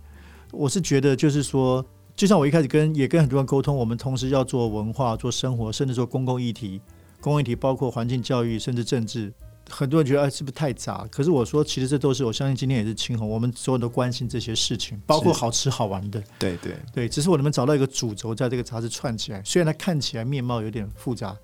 [0.52, 1.84] 我是觉得就是说，
[2.16, 6.80] 就像我一开始跟也跟很多人沟通，我们同时要做文化、做生活，甚至做公共议题。
[7.22, 9.32] 公共议题包括环境、教育，甚至政治。
[9.70, 11.06] 很多人觉得哎，是不是太杂？
[11.10, 16.22] 可是我说，其实这都是我相信今天也是青红，我们所有人都关心这些事情，包括好吃好玩的。
[16.38, 19.40] 对对对，只是我能不能找到一个主轴，在这个杂志串起来。
[19.44, 21.34] 虽然它看起来面貌有点复杂。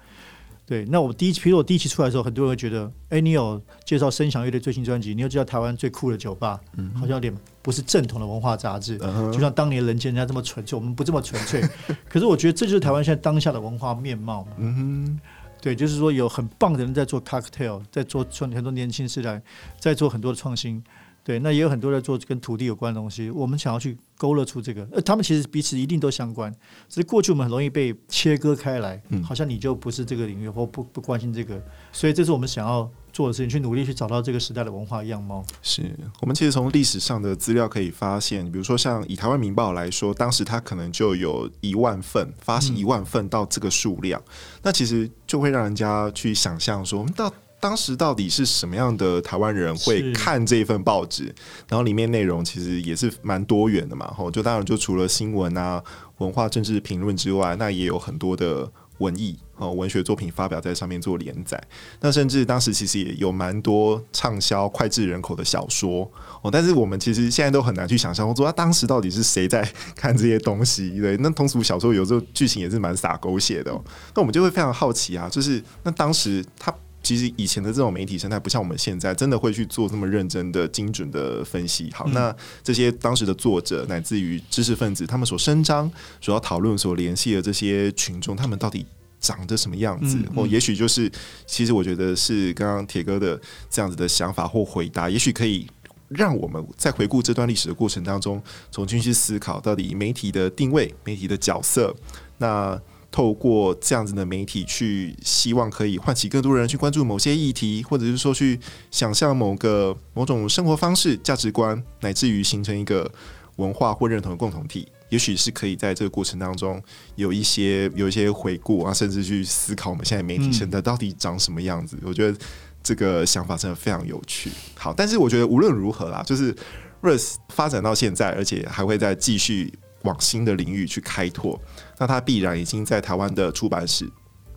[0.67, 8.99] 对，那我第一期，比如我第一期出来的时候，很多人会觉得，哎，你有介绍声响乐队最新专辑，你又介绍台湾最酷的酒吧，嗯、好像有点不是正统的文化杂志。
[9.01, 11.63] 嗯、就像当年人间人家这么纯粹，我们不这么纯粹。
[12.07, 14.53] 可是我觉得这就是台湾现在当下的文化面貌嘛。
[14.59, 15.21] 嗯哼。
[15.61, 19.43] 对，就是说有很棒的人在做 cocktail，在做很多年轻世代
[19.79, 20.83] 在做很多的创新。
[21.25, 23.29] 对，那也有很多在做跟土地有关的东西。
[23.29, 26.51] 我们想要去勾勒出这个，呃，他们其实彼此一定都相关。
[26.89, 31.63] 只是过去我们很容易被切割开来，好像你就不是这个领域，或不不关心这个。
[31.93, 35.45] 所以这是我们想要做的事情，去努力去找到这个时代的文化样貌。
[35.61, 35.83] 是
[36.21, 47.33] 我们其实从历史上的资料可以发现，比如说像以台湾《民报》来说，当时它可能就有一万份发行一万份到这个数量，嗯、那其实就会让人家去想象说，我们到。
[47.61, 51.25] 当时到底是什么样的台湾人会看这一份报纸？
[51.69, 54.07] 然后里面内容其实也是蛮多元的嘛。
[54.17, 55.83] 吼，就当然就除了新闻啊、
[56.19, 61.61] 文化、政治评论之外，那也有很多的文艺哦、文学作品发表在上面做连载。
[62.01, 66.09] 那甚至当时其实也有蛮多畅销、脍炙人口的小说
[66.43, 66.51] 哦。
[66.51, 71.01] 但是我们其实现在都很难去想象，我说他当时到底是谁在看这些东西？
[71.01, 73.83] 对，那通俗小说有时候剧情也是蛮洒狗血的哦。
[74.15, 76.73] 那我们就会非常好奇啊，就是那当时他。
[77.03, 81.91] 其实以前的这种媒体生态不像我们现在，真的会去做这么认真的、精准的分析。
[81.93, 88.85] 好，那这些当时的作者乃至于知识分子，他们所声张、所要讨论、所联系的这些群众，他们到底
[89.21, 90.19] 长得什么样子？
[90.35, 91.11] 或也许就是，
[91.47, 95.67] 其实我觉得是刚刚铁哥的这样子的想法或回答，也许可以
[96.09, 101.95] 让我们在回顾这段历史的过程当中，重新去思考到底媒体的定位、媒体的角色。
[102.39, 102.81] 那
[103.19, 108.61] 透过这样子的媒体去，希望可以唤起更多人去关注某些议题，或者是说去
[108.93, 113.11] 想象某个某种生活方式、价值观，乃至于形成一个
[113.57, 114.87] 文化或认同的共同体。
[115.09, 116.81] 也许是可以在这个过程当中
[117.17, 121.99] 有一些有一些回顾啊，甚至去思考我们现在媒体现在到底长什么样子。
[122.05, 122.39] 我觉得
[122.85, 124.49] 这个想法真的非常有趣。
[124.77, 126.55] 好，但是我觉得无论如何啦，就是
[127.03, 129.77] Verse 发展到现在，而且还会再继续。
[130.03, 131.61] 往新的领域去开拓，
[131.99, 134.09] 那它必然已经在台湾的出版史，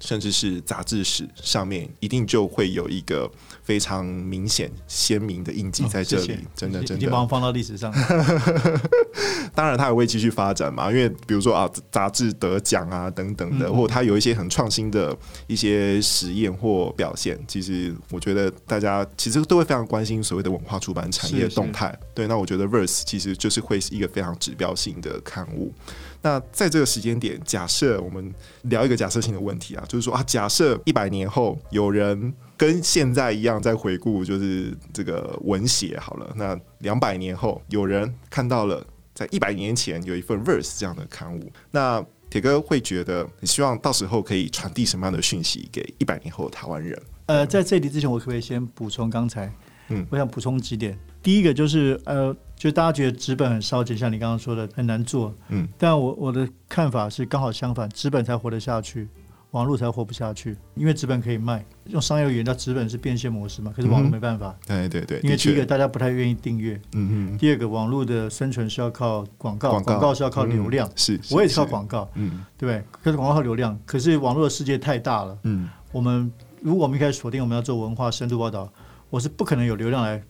[0.01, 3.31] 甚至是杂志史上面，一定就会有一个
[3.63, 6.39] 非常明显鲜明的印记在这里。
[6.53, 7.93] 真的，真的，已经把我放到历史上。
[9.53, 17.39] 当然，它也会继续发展嘛，因为比如说啊，杂志得奖啊等等的，嗯、或者它有一些很创新的一些实验或表现。
[17.47, 21.95] 其实，我觉得大家其实都会非常关心所谓的文化出版产业动态。
[22.15, 25.73] 对，那我觉得 Verse 其实就是会是一个非常指标性的刊物。
[26.21, 36.31] 那在这个时间点，假设我们聊一个假设性的问题啊，就是说啊，假设一百年后有人跟现在一样在回顾，就是这个文写好了。
[36.35, 47.01] 那两百年后有人看到了，在一百年前有一份 Verse 这样的刊物，那铁哥会觉得，你希望到时候可以传递什么样的讯息给一百年后的台湾人？
[47.25, 49.51] 呃，在这里之前，我可不可以先补充刚才？
[49.89, 50.97] 嗯，我想补充几点。
[51.21, 52.35] 第一个就是呃。
[52.61, 59.07] 就大家觉得纸本很烧钱，像你刚刚说的很难做，嗯，但我我的看法是刚好相反，纸本才活得下去，
[59.49, 60.55] 网络才活不下去。
[60.75, 64.55] 因为纸本可以卖，用商业语言叫纸本是变现模式嘛，可是网络没办法。
[64.67, 70.13] 对对对，因为第一个大家不太愿意订阅，嗯嗯，第二个网络的生存是要靠广告，广告。
[70.13, 72.83] 是要靠流量，是，我也是靠广告，嗯，对对？
[73.01, 76.31] 可是广告靠流量，可是网络的世界太大了，嗯，我们
[76.61, 78.71] 如果我们一开始锁定我们要做文化深度报道，
[79.09, 80.21] 我是不可能有流量来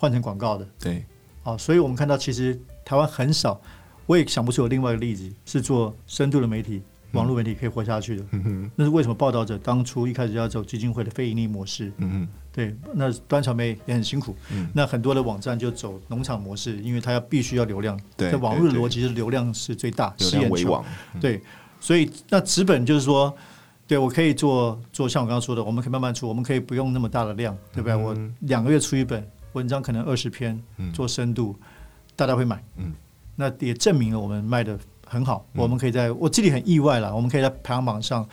[0.00, 1.04] 换成广告的，对。
[1.42, 3.60] 啊，所以我们看到其实台湾很少，
[4.06, 6.82] 我也想不出有另外一个例子是做深度的媒体。
[7.12, 9.14] 网络媒体可以活下去的，嗯哼，那是为什么？
[9.16, 20.84] 报道者当初一开始要走基金会的非盈利模式，嗯哼，对，那端传媒也很辛苦，嗯，那很多的网站就走农场模式，因为它要必须要流量，对，在网络的逻辑是流量是最大，吸引为王，
[21.20, 21.42] 对，
[21.80, 23.36] 所以那纸本就是说，
[23.88, 27.96] 对我可以做做像我刚刚说的，我们可以慢慢出，我们可以不用那么大的量，对不对？
[27.96, 31.56] 我两个月出一本文章，可能二十篇，做深度，
[32.16, 32.92] 大家会买，嗯，
[33.36, 34.78] 那也证明了我们卖的。
[35.12, 38.24] 很好，我们可以在我这里很意外了，我们可以在排行榜上，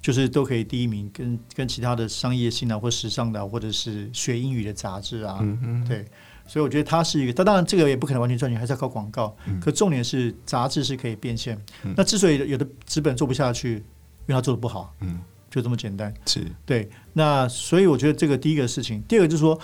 [0.00, 6.06] 就是都可以第一名，跟跟其他的商业性的或时尚的或者是学英语的杂志啊，嗯对，
[6.46, 9.36] 所以我觉得它是一个，但当然这个也不可能完全赚钱，还是要靠广告。
[9.60, 11.60] 可重点是杂志是可以变现。
[11.94, 15.20] 那之所以有的资本做不下去，因为它做的不好，嗯，
[15.52, 16.12] 就这么简单。
[16.26, 16.90] 是对。
[17.12, 19.60] 那所以我觉得这个第一个事情，第二个就是说，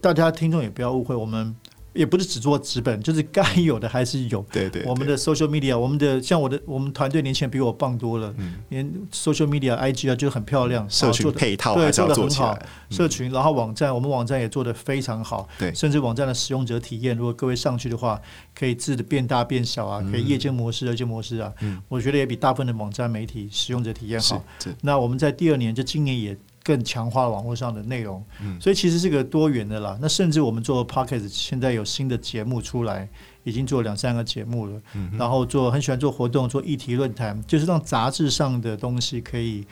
[0.00, 1.54] 大家听众也不要误会我们。
[1.92, 4.44] 也不是只做纸本， 就是该有的还是有。
[4.50, 8.34] 对对，我们的 social media，我们的像我的我们团队年轻人比我棒多了。
[8.38, 12.58] 嗯，连 social media IG 啊，就很漂亮，社群配套对做的很好。
[12.90, 15.48] 社群，然后网站，我们网站也做的非常好。
[15.58, 18.20] 对，甚至网站的使用者体验，如果各位上去的话，
[18.54, 21.52] 可以字的变大变小啊，可以夜间模式、日间模式啊。
[21.60, 24.44] 嗯，我觉得也比大部分的网站媒体使用者体验好。
[24.82, 26.36] 那我们在第二年，就今年也。
[26.64, 28.24] 更强化网络上的内容，
[28.60, 29.98] 所以其实是个多元的啦。
[30.00, 33.08] 那甚至我们做 Podcast，现在有新的节目出来，
[33.42, 34.80] 已经做两三个节目了。
[35.18, 39.66] 然后做很喜欢做活动，做议题论坛，就是让杂志上的东西可以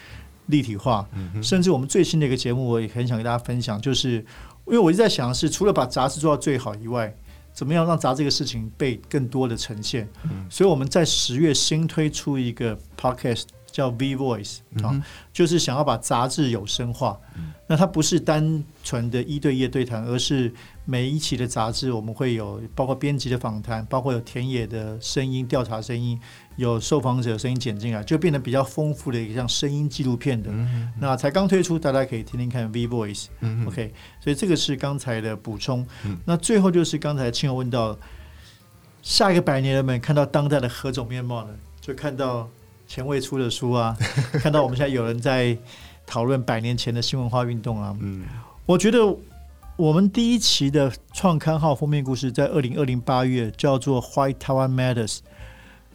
[0.46, 1.08] 立体化。
[1.40, 4.14] 甚至我们最新的一个节目，我也很想跟大家分享，就是
[4.66, 7.14] 因为我一直在想，是除了把杂志做到最好以外，
[7.52, 10.08] 怎么样让杂志这个事情被更多的呈现。
[10.48, 13.44] 所以我们在十月新推出一个 Podcast。
[13.70, 15.02] 叫 V Voice 啊，
[15.32, 17.18] 就是想要把杂志有声化。
[17.66, 20.52] 那它不是单纯的一对一的对谈，而是
[20.84, 26.18] 每一期的杂志我们会有包括编辑的访谈，包括有田野的声音调查声音，
[26.56, 30.50] 有受访者声音剪进来，就变得比较丰富的一个像声音纪录片的。
[30.98, 33.26] 那才刚推出，大家可以听听看 V Voice。
[33.66, 35.86] OK，所以这个是刚才的补充。
[36.24, 37.96] 那最后就是刚才钦佑问到，
[39.00, 41.54] 下一个百年人们看到当代的何种面貌呢？
[41.80, 42.48] 就看到。
[42.90, 43.96] 前卫出的书啊，
[44.42, 45.56] 看到我们现在有人在
[46.04, 47.96] 讨论百年前的新文化运动啊。
[48.00, 48.24] 嗯，
[48.66, 48.98] 我觉得
[49.76, 55.20] 我们第一期的创刊号封面故事在二零二零八月叫做 “Why Taiwan Matters”，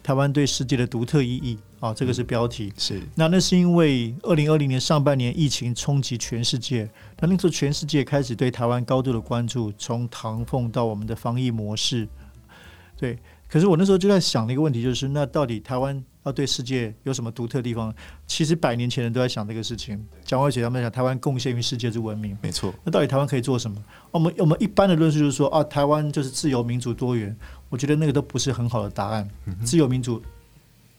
[0.02, 2.72] 台湾对世界的独特意义啊，这个是标题。
[2.78, 6.88] 是，那那是因为二零二零年上半年疫情冲击全世界，
[7.20, 12.08] 那那时候全世界开始对台湾高度的关注，从唐凤到我们的防疫模式。
[12.96, 16.02] 对，可是我那时候就在想的一个问题，就是那到底台湾？
[16.24, 17.94] 要对世界有什么独特的地方？
[18.26, 20.04] 其实百年前人都在想这个事情。
[20.24, 22.74] 蒋渭水他们讲台湾贡献于世界之文明，没错。
[22.82, 23.80] 那到底台湾可以做什么？
[24.10, 27.36] 我们我们一般的论述就是说啊，台湾就是自由、民主、多元。
[27.68, 29.30] 我觉得那个都不是很好的答案。
[29.44, 30.20] 嗯、自由、民主。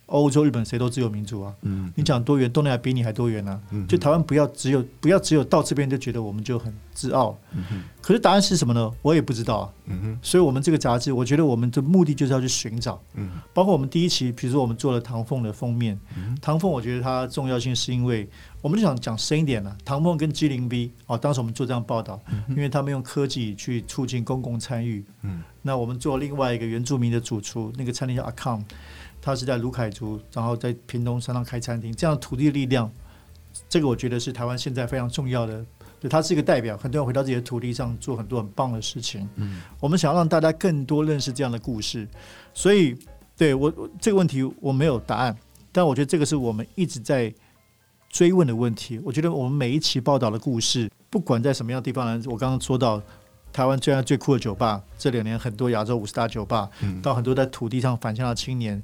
[0.07, 1.53] 欧洲、日本谁都自由民主啊！
[1.61, 3.61] 嗯，你讲多元，东南亚比你还多元呢、啊。
[3.71, 7.37] 嗯，就台湾不要只有不要只有到这边就觉得我们就很自傲。
[7.51, 8.91] 嗯哼，可是答案是什么呢？
[9.01, 9.73] 我也不知道啊。
[9.85, 13.01] 嗯哼，所以我们这个杂志，我觉得我们的目的就是要去寻找。
[13.15, 15.99] 嗯，包括我们第一期，比如说我们做了唐凤的封面。
[16.15, 18.27] 嗯，唐凤，我觉得它重要性是因为，
[18.61, 19.77] 我们就想讲深一点了。
[19.83, 22.17] 唐凤跟 G0V 哦，当时我们做这样报道，
[22.47, 25.03] 因为他们用科技去促进公共参与。
[25.23, 28.63] 嗯，那我们做另外一个原住民的主厨，那个餐厅叫阿康。
[29.27, 32.89] 他是在卢凯族，然后在屏东山上开餐厅，这样土地的力量，
[33.67, 35.65] 这个我觉得是台湾现在非常重要的。
[35.99, 39.27] 就他是一个代表，很多人回到自己的土地上做很多很棒的事情。
[39.35, 42.07] 嗯，我们想要让大家更多认识这样的故事，
[42.53, 42.97] 所以
[43.35, 45.37] 对我这个问题我没有答案，
[45.73, 47.33] 但我觉得这个是我们一直在
[48.09, 48.97] 追问的问题。
[49.03, 53.01] 我觉得我们每一期报道的故事，不管在什么样的地方呢，我刚刚说到。
[53.53, 58.79] 台湾最爱最酷的酒吧，这两年很多亚洲五十大酒吧，嗯、到很多在土地上返乡的青年，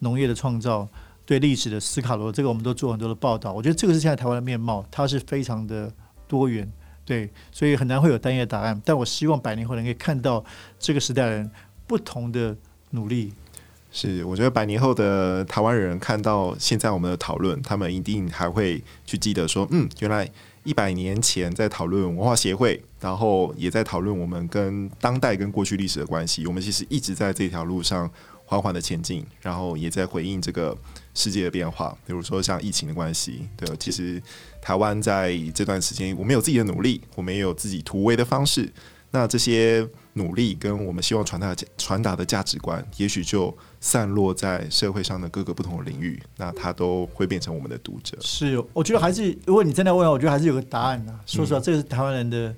[0.00, 0.88] 农业的创造，
[1.24, 3.52] 对历史的斯卡罗，这个我们都做很多的报道。
[3.52, 5.92] 我觉得这个是现在台湾的面貌，它是非常的
[6.26, 6.70] 多元，
[7.04, 8.80] 对，所以很难会有单一的答案。
[8.84, 10.44] 但我希望百年后人可以看到
[10.78, 11.50] 这个时代人
[11.86, 12.56] 不同的
[12.90, 13.32] 努力。
[13.90, 20.30] 是，我觉得百年后的台湾人看到现在我们的讨论，他们一定还会去记得说，嗯，原来。
[20.64, 26.46] 一百年前在讨论文化协会，然后也在讨论我们跟当代跟过去历史的关系。
[26.46, 28.10] 我们其实一直在这条路上
[28.48, 30.74] 缓缓的前进，然后也在回应这个
[31.12, 31.94] 世界的变化。
[32.06, 34.20] 比如说像疫情的关系，对，其实
[34.62, 38.72] 台湾在这段时间，我们有自己的努力，我们也有自己突围的方式。
[39.10, 48.16] 那这些努力跟我们希望传达传达的价值观，也许就散落在社会上的各个不同的领域，那它都会变成我们的读者。
[48.22, 51.14] 是，我觉得还是，如果你真的问我，我觉得还是有个答案的。
[51.26, 52.54] 说实话，这个是台湾人的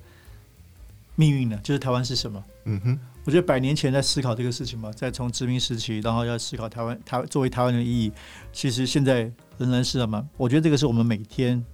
[1.16, 2.44] 命运呢，就是台湾是什么？
[2.64, 2.98] 嗯哼，
[3.30, 8.12] 我我觉得百年前在思考这个事情嘛，在从殖民时期，然后要思考台湾台作为台湾人的意义，
[8.52, 10.28] 其实现在仍然是什么？
[10.36, 11.64] 我觉得这个是我们每天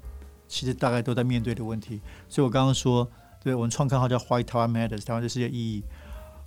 [0.47, 1.99] 其实大概都在面对的问题。
[2.29, 3.11] 所以我刚刚说，
[3.43, 5.83] 对我们创刊号叫 Why Taiwan Matters，台湾对世界意义。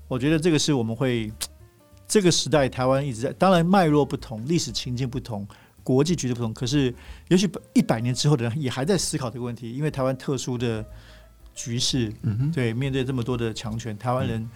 [0.07, 1.33] 我觉得这个是我们会
[2.07, 5.47] 这个时代台湾一直在，当然脉络不同，历史情境不同，
[5.83, 6.93] 国际局势不同，可是
[7.29, 10.85] 也许一百年之后的人也还在思考这个问题，因为台湾特殊的
[11.55, 14.47] 局势，嗯哼，对，面对这么多的强权，台湾人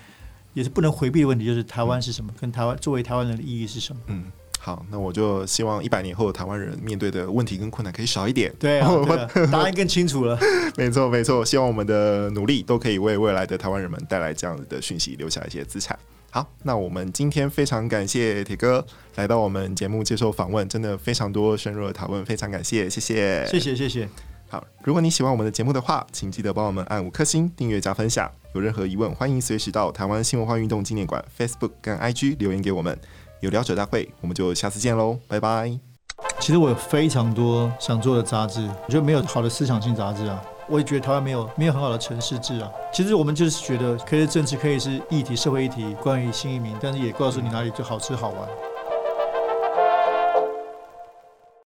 [0.54, 4.02] 也是不能回避的问题，就是台湾是什么，跟台湾作为台湾人的意义是什么？
[4.08, 4.26] 嗯，
[4.60, 8.90] 好，那我就希望一百年后的台湾人面对的问题跟困难可以少一点，对啊，
[9.34, 10.38] 对答案更清楚了。
[10.78, 15.98] 没错，没错，希望我们的努力都可以为未来的台湾人们带来这样子的讯息，留下一些资产。
[16.32, 18.84] 好，那我们今天非常感谢铁哥
[19.16, 24.33] 来到我们节目接受访问，真的非常多深入的讨论，非常感谢，谢谢，谢谢，谢谢。
[24.54, 28.32] 好，如果你喜欢我们的节目的话，请记得帮我们按五颗星、订阅加分享。
[28.54, 32.96] 有任何疑问，欢迎随时到台湾新文化运动纪念馆 Facebook 跟 IG 留言给我们。
[33.40, 35.76] 有聊者大会，我们就下次见喽，拜拜。
[36.40, 40.40] 其实我有非常多想做的杂志，我觉得没有好的思想性杂志啊。
[40.70, 42.70] 我也觉得台湾没有没有很好的城市志啊。
[42.94, 48.48] 其实我们就是觉得可以政治，可以是议题、社会议题，关于新移民，但是也告诉你哪里最好吃好玩。